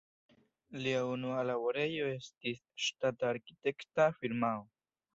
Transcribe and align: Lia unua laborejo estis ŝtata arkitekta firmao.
Lia 0.85 1.01
unua 1.09 1.43
laborejo 1.51 2.09
estis 2.15 2.65
ŝtata 2.89 3.31
arkitekta 3.37 4.13
firmao. 4.21 4.71